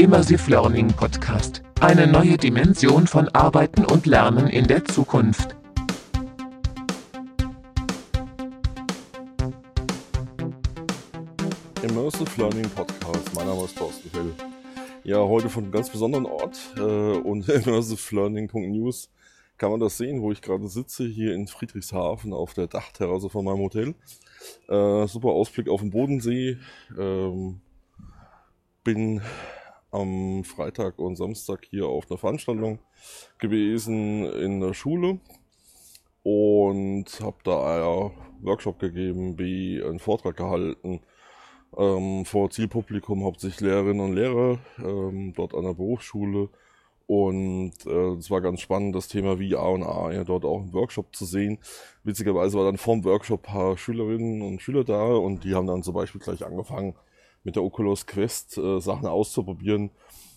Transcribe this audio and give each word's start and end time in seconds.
Immersive 0.00 0.50
Learning 0.50 0.88
Podcast. 0.88 1.62
Eine 1.78 2.06
neue 2.06 2.38
Dimension 2.38 3.06
von 3.06 3.28
Arbeiten 3.28 3.84
und 3.84 4.06
Lernen 4.06 4.46
in 4.46 4.66
der 4.66 4.82
Zukunft. 4.86 5.54
Immersive 11.82 12.30
Learning 12.38 12.66
Podcast. 12.70 13.34
Mein 13.34 13.46
Name 13.46 13.62
ist 13.62 13.76
Thorsten 13.76 14.10
Hill. 14.12 14.32
Ja, 15.04 15.18
heute 15.18 15.50
von 15.50 15.64
einem 15.64 15.72
ganz 15.72 15.90
besonderen 15.90 16.24
Ort 16.24 16.58
äh, 16.78 16.80
und 16.80 17.46
immersivelearning.news 17.50 19.10
kann 19.58 19.70
man 19.70 19.80
das 19.80 19.98
sehen, 19.98 20.22
wo 20.22 20.32
ich 20.32 20.40
gerade 20.40 20.66
sitze, 20.68 21.04
hier 21.06 21.34
in 21.34 21.46
Friedrichshafen 21.46 22.32
auf 22.32 22.54
der 22.54 22.68
Dachterrasse 22.68 23.28
von 23.28 23.44
meinem 23.44 23.58
Hotel. 23.58 23.94
Äh, 24.66 25.06
super 25.08 25.28
Ausblick 25.28 25.68
auf 25.68 25.82
den 25.82 25.90
Bodensee. 25.90 26.56
Ähm, 26.98 27.60
bin 28.82 29.20
am 29.90 30.44
Freitag 30.44 30.98
und 30.98 31.16
Samstag 31.16 31.66
hier 31.68 31.86
auf 31.86 32.10
einer 32.10 32.18
Veranstaltung 32.18 32.78
gewesen 33.38 34.24
in 34.24 34.60
der 34.60 34.74
Schule 34.74 35.20
und 36.22 37.06
habe 37.20 37.38
da 37.44 38.10
einen 38.10 38.10
Workshop 38.42 38.78
gegeben, 38.78 39.38
wie 39.38 39.82
einen 39.82 39.98
Vortrag 39.98 40.36
gehalten 40.36 41.00
ähm, 41.76 42.24
vor 42.24 42.50
Zielpublikum, 42.50 43.24
hauptsächlich 43.24 43.60
Lehrerinnen 43.60 44.00
und 44.00 44.14
Lehrer 44.14 44.58
ähm, 44.78 45.32
dort 45.34 45.54
an 45.54 45.64
der 45.64 45.74
Berufsschule. 45.74 46.48
Und 47.06 47.72
äh, 47.86 48.12
es 48.18 48.30
war 48.30 48.40
ganz 48.40 48.60
spannend, 48.60 48.94
das 48.94 49.08
Thema 49.08 49.38
VR 49.38 49.70
und 49.70 49.82
AR 49.82 50.24
dort 50.24 50.44
auch 50.44 50.60
im 50.60 50.72
Workshop 50.72 51.14
zu 51.14 51.24
sehen. 51.24 51.58
Witzigerweise 52.04 52.56
war 52.56 52.64
dann 52.64 52.76
vorm 52.76 53.04
Workshop 53.04 53.48
ein 53.48 53.52
paar 53.52 53.76
Schülerinnen 53.76 54.42
und 54.42 54.62
Schüler 54.62 54.84
da 54.84 55.04
und 55.14 55.42
die 55.42 55.54
haben 55.54 55.66
dann 55.66 55.82
zum 55.82 55.94
Beispiel 55.94 56.20
gleich 56.20 56.44
angefangen, 56.44 56.94
mit 57.44 57.56
der 57.56 57.62
Oculus 57.62 58.06
Quest 58.06 58.58
äh, 58.58 58.80
Sachen 58.80 59.06
auszuprobieren. 59.06 59.90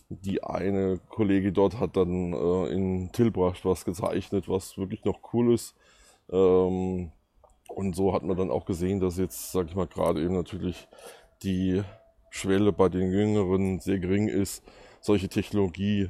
Die 0.10 0.44
eine 0.44 1.00
Kollegin 1.10 1.54
dort 1.54 1.80
hat 1.80 1.98
dann 1.98 2.34
äh, 2.34 2.68
in 2.68 3.12
Tilbrush 3.12 3.66
was 3.66 3.86
gezeichnet, 3.86 4.48
was 4.48 4.78
wirklich 4.78 5.04
noch 5.06 5.20
cool 5.34 5.54
ist. 5.54 5.76
Ähm, 6.32 7.12
und 7.70 7.96
so 7.96 8.14
hat 8.14 8.24
man 8.24 8.38
dann 8.38 8.52
auch 8.52 8.66
gesehen, 8.66 9.00
dass 9.00 9.18
jetzt, 9.18 9.52
sag 9.52 9.68
ich 9.68 9.76
mal, 9.76 9.88
gerade 9.88 10.22
eben 10.22 10.34
natürlich 10.34 10.88
die 11.42 11.82
Schwelle 12.30 12.72
bei 12.72 12.90
den 12.90 13.12
Jüngeren 13.12 13.80
sehr 13.80 14.00
gering 14.00 14.28
ist, 14.28 14.64
solche 15.02 15.30
Technologie 15.30 16.10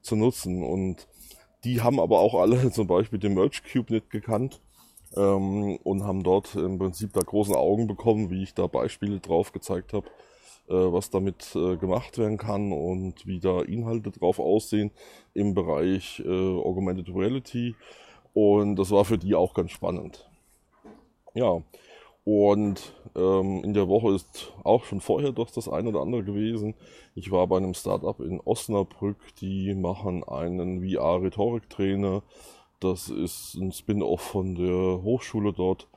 zu 0.00 0.16
nutzen. 0.16 0.62
Und 0.62 1.08
die 1.64 1.80
haben 1.80 2.00
aber 2.00 2.20
auch 2.20 2.34
alle 2.40 2.70
zum 2.72 2.86
Beispiel 2.86 3.18
den 3.18 3.34
Merge 3.34 3.60
Cube 3.70 3.92
nicht 3.92 4.10
gekannt 4.10 4.60
ähm, 5.16 5.76
und 5.82 6.04
haben 6.04 6.22
dort 6.22 6.54
im 6.54 6.78
Prinzip 6.78 7.12
da 7.12 7.20
großen 7.20 7.54
Augen 7.54 7.86
bekommen, 7.86 8.30
wie 8.30 8.42
ich 8.42 8.54
da 8.54 8.66
Beispiele 8.66 9.20
drauf 9.20 9.52
gezeigt 9.52 9.92
habe, 9.92 10.06
äh, 10.68 10.74
was 10.74 11.10
damit 11.10 11.54
äh, 11.54 11.76
gemacht 11.76 12.18
werden 12.18 12.38
kann 12.38 12.72
und 12.72 13.26
wie 13.26 13.40
da 13.40 13.60
Inhalte 13.62 14.10
drauf 14.10 14.38
aussehen 14.38 14.90
im 15.34 15.54
Bereich 15.54 16.22
äh, 16.24 16.28
Augmented 16.28 17.08
Reality. 17.14 17.74
Und 18.34 18.76
das 18.76 18.90
war 18.90 19.04
für 19.04 19.18
die 19.18 19.34
auch 19.34 19.54
ganz 19.54 19.72
spannend. 19.72 20.28
Ja, 21.34 21.62
und 22.24 22.94
ähm, 23.16 23.64
in 23.64 23.74
der 23.74 23.88
Woche 23.88 24.14
ist 24.14 24.52
auch 24.62 24.84
schon 24.84 25.00
vorher 25.00 25.32
doch 25.32 25.50
das 25.50 25.68
eine 25.68 25.88
oder 25.88 26.00
andere 26.00 26.22
gewesen. 26.22 26.74
Ich 27.14 27.30
war 27.30 27.46
bei 27.46 27.56
einem 27.56 27.74
Startup 27.74 28.18
in 28.20 28.40
Osnabrück, 28.40 29.16
die 29.40 29.74
machen 29.74 30.22
einen 30.24 30.80
VR-Rhetoriktrainer. 30.80 32.22
Das 32.80 33.10
ist 33.10 33.54
ein 33.54 33.72
Spin-off 33.72 34.22
von 34.22 34.54
der 34.54 35.02
Hochschule 35.02 35.52
dort. 35.52 35.88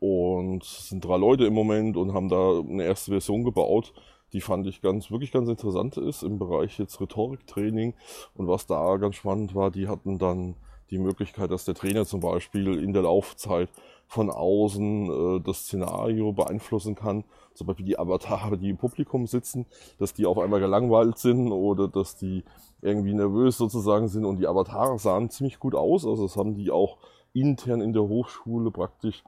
Und 0.00 0.64
es 0.64 0.88
sind 0.88 1.04
drei 1.04 1.16
Leute 1.16 1.44
im 1.44 1.54
Moment 1.54 1.96
und 1.96 2.12
haben 2.12 2.28
da 2.28 2.58
eine 2.58 2.84
erste 2.84 3.12
Version 3.12 3.44
gebaut, 3.44 3.92
die 4.32 4.40
fand 4.40 4.66
ich 4.66 4.80
ganz, 4.80 5.10
wirklich 5.10 5.30
ganz 5.30 5.48
interessant 5.48 5.96
ist 5.98 6.22
im 6.22 6.38
Bereich 6.38 6.78
jetzt 6.78 7.00
Rhetoriktraining. 7.00 7.94
Und 8.34 8.48
was 8.48 8.66
da 8.66 8.96
ganz 8.96 9.16
spannend 9.16 9.54
war, 9.54 9.70
die 9.70 9.88
hatten 9.88 10.18
dann 10.18 10.56
die 10.90 10.98
Möglichkeit, 10.98 11.50
dass 11.50 11.64
der 11.64 11.74
Trainer 11.74 12.06
zum 12.06 12.20
Beispiel 12.20 12.82
in 12.82 12.92
der 12.92 13.02
Laufzeit 13.02 13.68
von 14.12 14.28
außen 14.28 15.06
äh, 15.06 15.40
das 15.40 15.60
Szenario 15.60 16.34
beeinflussen 16.34 16.94
kann. 16.94 17.24
Zum 17.54 17.66
Beispiel 17.66 17.86
die 17.86 17.98
Avatare, 17.98 18.58
die 18.58 18.68
im 18.68 18.76
Publikum 18.76 19.26
sitzen, 19.26 19.64
dass 19.98 20.12
die 20.12 20.26
auf 20.26 20.38
einmal 20.38 20.60
gelangweilt 20.60 21.16
sind 21.16 21.50
oder 21.50 21.88
dass 21.88 22.16
die 22.16 22.44
irgendwie 22.82 23.14
nervös 23.14 23.56
sozusagen 23.56 24.08
sind. 24.08 24.26
Und 24.26 24.38
die 24.38 24.46
Avatare 24.46 24.98
sahen 24.98 25.30
ziemlich 25.30 25.58
gut 25.58 25.74
aus. 25.74 26.04
Also 26.04 26.24
das 26.24 26.36
haben 26.36 26.56
die 26.56 26.70
auch 26.70 26.98
intern 27.32 27.80
in 27.80 27.94
der 27.94 28.02
Hochschule 28.02 28.70
praktisch 28.70 29.24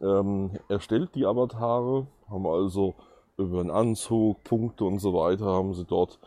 ähm, 0.00 0.52
erstellt, 0.68 1.16
die 1.16 1.26
Avatare. 1.26 2.06
Haben 2.30 2.46
also 2.46 2.94
über 3.38 3.58
einen 3.58 3.72
Anzug, 3.72 4.44
Punkte 4.44 4.84
und 4.84 5.00
so 5.00 5.14
weiter, 5.14 5.46
haben 5.46 5.74
sie 5.74 5.84
dort 5.84 6.20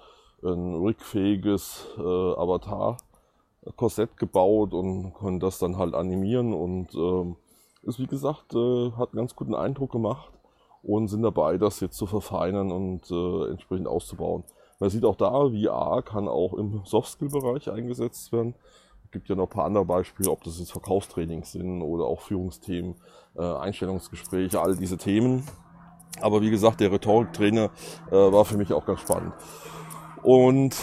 ein 0.43 0.75
rückfähiges 0.75 1.88
äh, 1.97 2.01
Avatar-Korsett 2.01 4.17
gebaut 4.17 4.73
und 4.73 5.13
können 5.13 5.39
das 5.39 5.59
dann 5.59 5.78
halt 5.78 5.93
animieren 5.93 6.53
und 6.53 6.93
ähm, 6.93 7.38
ist 7.84 8.00
wie 8.00 8.08
gesagt, 8.08 8.53
äh, 8.53 8.92
hat 8.92 9.09
einen 9.09 9.18
ganz 9.18 9.36
guten 9.36 9.56
Eindruck 9.56 9.92
gemacht 9.92 10.31
und 10.84 11.08
sind 11.08 11.24
dabei, 11.24 11.58
das 11.58 11.80
jetzt 11.80 11.97
zu 11.97 12.06
verfeinern 12.06 12.72
und 12.72 13.09
äh, 13.12 13.52
entsprechend 13.52 13.88
auszubauen. 13.88 14.44
Man 14.80 14.90
sieht 14.90 15.06
auch 15.06 15.16
da, 15.16 15.50
VR 15.50 16.02
kann 16.02 16.28
auch 16.28 16.53
im 16.53 16.81
Softskill-Bereich 16.86 17.70
eingesetzt 17.70 18.31
werden. 18.31 18.56
Es 19.06 19.12
gibt 19.12 19.30
ja 19.30 19.36
noch 19.36 19.44
ein 19.44 19.50
paar 19.50 19.66
andere 19.66 19.86
Beispiele, 19.86 20.31
ob 20.31 20.44
das 20.44 20.58
jetzt 20.59 20.72
Verkaufstrainings 20.72 21.52
sind 21.52 21.81
oder 21.81 22.06
auch 22.06 22.22
Führungsthemen, 22.22 22.96
äh, 23.36 23.44
Einstellungsgespräche, 23.44 24.59
all 24.59 24.75
diese 24.75 24.97
Themen. 24.97 25.44
Aber 26.20 26.41
wie 26.41 26.50
gesagt, 26.50 26.80
der 26.80 26.91
Rhetoriktrainer 26.91 27.70
äh, 28.09 28.14
war 28.14 28.46
für 28.46 28.58
mich 28.58 28.74
auch 28.74 28.86
ganz 28.86 29.02
spannend. 29.02 29.34
Und 30.24 30.75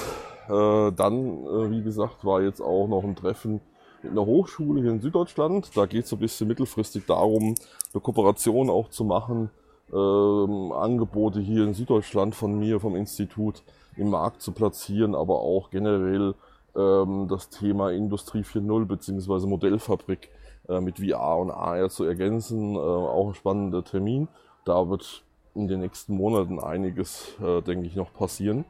äh, 0.48 0.92
dann, 0.92 1.44
äh, 1.46 1.70
wie 1.70 1.82
gesagt, 1.82 2.24
war 2.24 2.42
jetzt 2.42 2.60
auch 2.60 2.86
noch 2.86 3.04
ein 3.04 3.16
Treffen 3.16 3.60
mit 4.02 4.12
einer 4.12 4.26
Hochschule 4.26 4.80
hier 4.80 4.90
in 4.90 5.00
Süddeutschland. 5.00 5.76
Da 5.76 5.86
geht 5.86 6.04
es 6.04 6.10
so 6.10 6.16
ein 6.16 6.20
bisschen 6.20 6.48
mittelfristig 6.48 7.06
darum, 7.06 7.54
eine 7.92 8.00
Kooperation 8.00 8.70
auch 8.70 8.90
zu 8.90 9.04
machen, 9.04 9.50
ähm, 9.92 10.72
Angebote 10.72 11.40
hier 11.40 11.64
in 11.64 11.74
Süddeutschland 11.74 12.34
von 12.34 12.58
mir, 12.58 12.80
vom 12.80 12.96
Institut, 12.96 13.62
im 13.96 14.10
Markt 14.10 14.42
zu 14.42 14.52
platzieren, 14.52 15.14
aber 15.14 15.40
auch 15.40 15.70
generell 15.70 16.34
ähm, 16.76 17.26
das 17.28 17.48
Thema 17.48 17.90
Industrie 17.90 18.42
4.0 18.42 18.84
bzw. 18.86 19.46
Modellfabrik 19.46 20.30
äh, 20.68 20.80
mit 20.80 20.98
VR 20.98 21.38
und 21.38 21.50
AR 21.50 21.88
zu 21.88 22.04
ergänzen. 22.04 22.74
Äh, 22.74 22.78
auch 22.78 23.28
ein 23.28 23.34
spannender 23.34 23.84
Termin. 23.84 24.28
Da 24.64 24.88
wird 24.88 25.24
in 25.54 25.66
den 25.66 25.80
nächsten 25.80 26.14
Monaten 26.14 26.60
einiges, 26.60 27.34
äh, 27.42 27.62
denke 27.62 27.86
ich, 27.86 27.96
noch 27.96 28.12
passieren. 28.12 28.64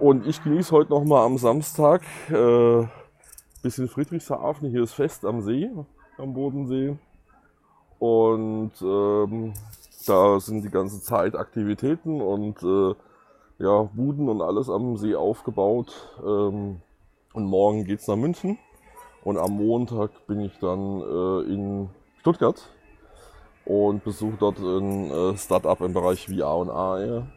Und 0.00 0.26
ich 0.26 0.42
genieße 0.42 0.72
heute 0.72 0.90
nochmal 0.90 1.24
am 1.24 1.38
Samstag 1.38 2.02
äh, 2.30 2.86
bisschen 3.64 3.88
Friedrichshafen. 3.88 4.68
Hier 4.68 4.82
ist 4.82 4.92
Fest 4.92 5.24
am 5.24 5.40
See, 5.40 5.70
am 6.18 6.34
Bodensee. 6.34 6.96
Und 7.98 8.72
ähm, 8.82 9.54
da 10.06 10.38
sind 10.38 10.64
die 10.64 10.70
ganze 10.70 11.00
Zeit 11.00 11.34
Aktivitäten 11.34 12.20
und 12.20 12.62
äh, 12.62 12.94
ja, 13.58 13.82
Buden 13.84 14.28
und 14.28 14.42
alles 14.42 14.68
am 14.68 14.98
See 14.98 15.14
aufgebaut. 15.14 15.92
Ähm, 16.22 16.82
und 17.32 17.44
morgen 17.46 17.84
geht's 17.84 18.06
nach 18.06 18.16
München. 18.16 18.58
Und 19.24 19.38
am 19.38 19.52
Montag 19.52 20.10
bin 20.26 20.40
ich 20.40 20.58
dann 20.58 21.00
äh, 21.00 21.50
in 21.50 21.88
Stuttgart 22.20 22.68
und 23.64 24.04
besuche 24.04 24.36
dort 24.38 24.58
ein 24.58 25.10
äh, 25.10 25.36
Startup 25.38 25.80
im 25.80 25.94
Bereich 25.94 26.26
VR 26.26 26.58
und 26.58 26.68
AR. 26.68 27.28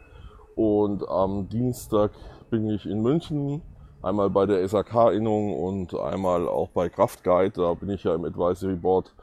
Und 0.56 1.08
am 1.08 1.48
Dienstag 1.48 2.12
bin 2.50 2.70
ich 2.70 2.86
in 2.86 3.02
München 3.02 3.62
Einmal 4.02 4.30
bei 4.30 4.46
der 4.46 4.68
SAK-Innung 4.68 5.54
und 5.54 5.96
einmal 5.96 6.48
auch 6.48 6.70
bei 6.70 6.90
Kraftguide. 6.90 7.62
Da 7.62 7.74
bin 7.74 7.90
ich 7.90 8.04
ja 8.04 8.14
im 8.14 8.26
Advisory 8.26 8.76
Board 8.76 9.14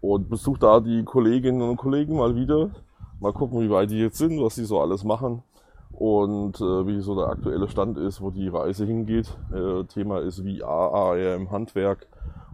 und 0.00 0.28
besuche 0.28 0.58
da 0.58 0.80
die 0.80 1.04
Kolleginnen 1.04 1.62
und 1.62 1.76
Kollegen 1.76 2.16
mal 2.16 2.34
wieder. 2.34 2.70
Mal 3.20 3.32
gucken, 3.32 3.60
wie 3.60 3.70
weit 3.70 3.90
die 3.90 3.98
jetzt 3.98 4.18
sind, 4.18 4.42
was 4.42 4.54
sie 4.54 4.64
so 4.64 4.80
alles 4.80 5.04
machen 5.04 5.42
und 5.92 6.60
äh, 6.60 6.86
wie 6.86 7.00
so 7.00 7.14
der 7.14 7.28
aktuelle 7.28 7.68
Stand 7.68 7.98
ist, 7.98 8.20
wo 8.20 8.30
die 8.30 8.48
Reise 8.48 8.84
hingeht. 8.84 9.36
Äh, 9.52 9.84
Thema 9.84 10.20
ist 10.20 10.40
VR, 10.40 10.68
AR 10.68 11.34
im 11.34 11.50
Handwerk 11.50 12.06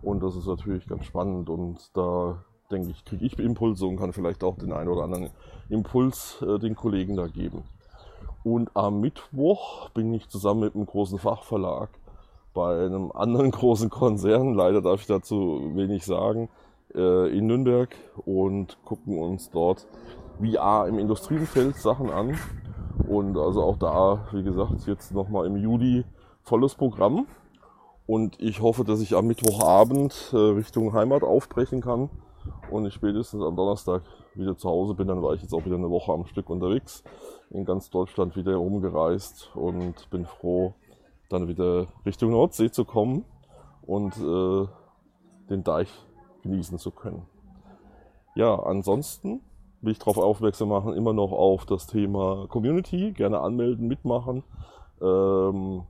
und 0.02 0.22
das 0.22 0.36
ist 0.36 0.46
natürlich 0.46 0.86
ganz 0.86 1.04
spannend 1.04 1.48
und 1.48 1.78
da 1.94 2.36
denke 2.70 2.90
ich, 2.90 3.04
kriege 3.04 3.24
ich 3.24 3.38
Impulse 3.38 3.86
und 3.86 3.98
kann 3.98 4.12
vielleicht 4.12 4.44
auch 4.44 4.56
den 4.56 4.72
einen 4.72 4.88
oder 4.88 5.04
anderen 5.04 5.30
Impuls 5.68 6.42
äh, 6.42 6.58
den 6.58 6.76
Kollegen 6.76 7.16
da 7.16 7.26
geben. 7.26 7.64
Und 8.44 8.70
am 8.74 9.00
Mittwoch 9.00 9.90
bin 9.90 10.12
ich 10.12 10.28
zusammen 10.28 10.60
mit 10.60 10.74
einem 10.74 10.86
großen 10.86 11.18
Fachverlag 11.18 11.90
bei 12.54 12.84
einem 12.84 13.12
anderen 13.12 13.50
großen 13.52 13.90
Konzern, 13.90 14.54
leider 14.54 14.82
darf 14.82 15.00
ich 15.00 15.06
dazu 15.06 15.70
wenig 15.74 16.04
sagen, 16.04 16.48
äh, 16.94 17.36
in 17.36 17.46
Nürnberg 17.46 17.94
und 18.24 18.78
gucken 18.84 19.18
uns 19.18 19.50
dort 19.50 19.86
VR 20.38 20.86
im 20.88 20.98
Industriefeld 20.98 21.76
Sachen 21.76 22.10
an. 22.10 22.36
Und 23.08 23.36
also 23.36 23.62
auch 23.62 23.78
da, 23.78 24.26
wie 24.32 24.42
gesagt, 24.42 24.86
jetzt 24.86 25.12
nochmal 25.12 25.46
im 25.46 25.56
Juli 25.56 26.04
volles 26.42 26.74
Programm. 26.74 27.26
Und 28.06 28.40
ich 28.40 28.60
hoffe, 28.60 28.84
dass 28.84 29.00
ich 29.00 29.14
am 29.14 29.26
Mittwochabend 29.26 30.30
äh, 30.32 30.36
Richtung 30.36 30.92
Heimat 30.92 31.22
aufbrechen 31.22 31.80
kann 31.80 32.10
und 32.70 32.84
ich 32.86 32.94
spätestens 32.94 33.42
am 33.42 33.56
Donnerstag 33.56 34.02
wieder 34.34 34.56
zu 34.56 34.68
Hause 34.68 34.94
bin, 34.94 35.08
dann 35.08 35.22
war 35.22 35.34
ich 35.34 35.42
jetzt 35.42 35.52
auch 35.52 35.64
wieder 35.64 35.76
eine 35.76 35.90
Woche 35.90 36.12
am 36.12 36.26
Stück 36.26 36.50
unterwegs, 36.50 37.04
in 37.50 37.64
ganz 37.64 37.90
Deutschland 37.90 38.36
wieder 38.36 38.56
rumgereist 38.56 39.50
und 39.54 40.08
bin 40.10 40.26
froh, 40.26 40.74
dann 41.28 41.48
wieder 41.48 41.88
Richtung 42.04 42.30
Nordsee 42.30 42.70
zu 42.70 42.84
kommen 42.84 43.24
und 43.82 44.16
äh, 44.16 44.66
den 45.50 45.64
Deich 45.64 45.88
genießen 46.42 46.78
zu 46.78 46.90
können. 46.90 47.26
Ja, 48.34 48.58
ansonsten 48.58 49.40
will 49.80 49.92
ich 49.92 49.98
darauf 49.98 50.18
aufmerksam 50.18 50.68
machen, 50.68 50.94
immer 50.94 51.12
noch 51.12 51.32
auf 51.32 51.66
das 51.66 51.86
Thema 51.86 52.46
Community, 52.48 53.12
gerne 53.12 53.40
anmelden, 53.40 53.88
mitmachen. 53.88 54.44
Ähm, 55.00 55.82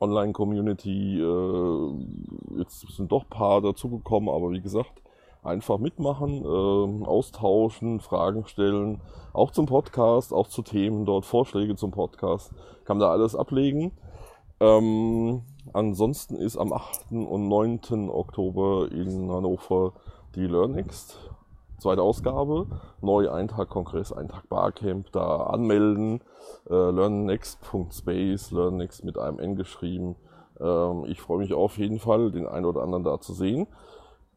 Online-Community, 0.00 1.20
äh, 1.20 2.58
jetzt 2.58 2.86
sind 2.96 3.12
doch 3.12 3.24
ein 3.24 3.30
paar 3.30 3.60
dazugekommen, 3.60 4.28
aber 4.28 4.50
wie 4.50 4.60
gesagt, 4.60 5.02
einfach 5.42 5.78
mitmachen, 5.78 6.44
äh, 6.44 7.06
austauschen, 7.06 8.00
Fragen 8.00 8.46
stellen, 8.46 9.00
auch 9.32 9.50
zum 9.50 9.66
Podcast, 9.66 10.32
auch 10.32 10.48
zu 10.48 10.62
Themen 10.62 11.04
dort, 11.04 11.24
Vorschläge 11.24 11.76
zum 11.76 11.90
Podcast, 11.90 12.52
kann 12.84 12.98
da 12.98 13.10
alles 13.10 13.34
ablegen. 13.34 13.92
Ähm, 14.60 15.42
ansonsten 15.72 16.36
ist 16.36 16.58
am 16.58 16.72
8. 16.72 17.12
und 17.12 17.48
9. 17.48 18.10
Oktober 18.10 18.90
in 18.92 19.30
Hannover 19.30 19.94
die 20.34 20.46
LearnNext, 20.46 21.18
zweite 21.78 22.02
Ausgabe, 22.02 22.66
neu 23.00 23.30
ein 23.30 23.48
Tag 23.48 23.70
Kongress, 23.70 24.12
ein 24.12 24.28
Tag 24.28 24.48
Barcamp, 24.50 25.10
da 25.12 25.44
anmelden, 25.44 26.20
äh, 26.68 26.74
learnnext.space, 26.74 28.50
LearnNext 28.50 29.04
mit 29.04 29.16
einem 29.16 29.38
N 29.38 29.56
geschrieben. 29.56 30.16
Ähm, 30.60 31.06
ich 31.06 31.20
freue 31.22 31.38
mich 31.38 31.54
auf 31.54 31.78
jeden 31.78 31.98
Fall, 31.98 32.30
den 32.30 32.46
einen 32.46 32.66
oder 32.66 32.82
anderen 32.82 33.04
da 33.04 33.18
zu 33.18 33.32
sehen. 33.32 33.66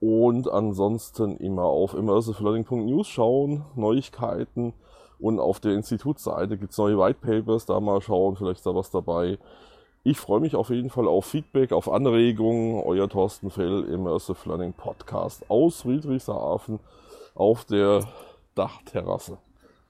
Und 0.04 0.52
ansonsten 0.52 1.38
immer 1.38 1.64
auf 1.64 1.94
immersivelearning.news 1.94 3.08
schauen, 3.08 3.64
Neuigkeiten. 3.76 4.74
Und 5.18 5.40
auf 5.40 5.62
der 5.62 5.76
Institutsseite 5.76 6.58
gibt 6.58 6.74
es 6.74 6.78
neue 6.78 7.00
White 7.00 7.20
Papers, 7.22 7.66
da 7.66 7.80
mal 7.80 8.02
schauen, 8.02 8.36
vielleicht 8.36 8.58
ist 8.58 8.66
da 8.66 8.76
was 8.76 8.92
dabei. 8.92 9.40
Ich 10.04 10.20
freue 10.20 10.42
mich 10.42 10.58
auf 10.58 10.72
jeden 10.72 10.90
Fall 10.90 11.08
auf 11.08 11.24
Feedback, 11.24 11.72
auf 11.72 11.90
Anregungen. 11.90 12.84
Euer 12.84 13.08
Thorsten 13.08 13.50
Fell, 13.50 13.86
Immersive 13.86 14.50
Learning 14.50 14.74
Podcast 14.74 15.50
aus 15.50 15.84
Friedrichshafen 15.84 16.82
auf 17.34 17.64
der 17.64 18.04
Dachterrasse 18.56 19.38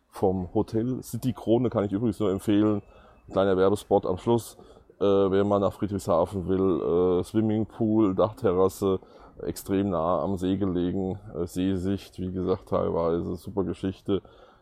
vom 0.10 0.54
Hotel 0.54 1.01
City 1.01 1.33
Krone 1.33 1.71
kann 1.71 1.86
ich 1.86 1.92
übrigens 1.92 2.19
nur 2.19 2.30
empfehlen. 2.30 2.83
Kleiner 3.31 3.57
Werbespot 3.57 4.06
am 4.06 4.19
Schluss. 4.19 4.57
Äh, 5.00 5.06
wer 5.06 5.44
mal 5.44 5.60
nach 5.60 5.74
Friedrichshafen 5.74 6.48
will, 6.48 7.19
äh, 7.19 7.24
Swimmingpool, 7.24 8.13
Dachterrasse, 8.13 9.00
extrem 9.41 9.89
nah 9.89 10.21
am 10.21 10.38
See 10.38 10.57
gelegen, 10.57 11.19
äh, 11.35 11.45
Seesicht, 11.45 12.19
wie 12.19 12.31
gesagt, 12.31 12.69
teilweise 12.69 13.35
super 13.35 13.63
Geschichte. 13.63 14.21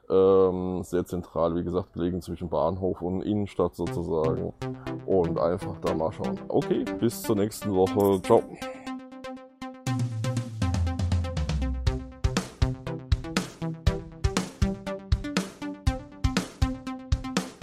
Ähm, 0.09 0.83
sehr 0.83 1.05
zentral, 1.05 1.55
wie 1.55 1.63
gesagt, 1.63 1.93
gelegen 1.93 2.21
zwischen 2.21 2.49
Bahnhof 2.49 3.01
und 3.01 3.21
Innenstadt 3.21 3.75
sozusagen. 3.75 4.53
Und 5.05 5.39
einfach 5.39 5.79
da 5.81 5.93
mal 5.93 6.11
schauen. 6.11 6.39
Okay, 6.49 6.83
bis 6.99 7.21
zur 7.21 7.37
nächsten 7.37 7.73
Woche. 7.73 8.21
Ciao. 8.21 8.43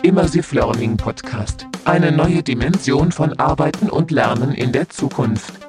Immersive 0.03 0.55
Learning 0.55 0.97
Podcast. 0.97 1.67
Eine 1.85 2.11
neue 2.13 2.43
Dimension 2.43 3.13
von 3.13 3.39
Arbeiten 3.39 3.91
und 3.91 4.11
Lernen 4.11 4.53
in 4.53 4.73
der 4.73 4.89
Zukunft. 4.89 5.68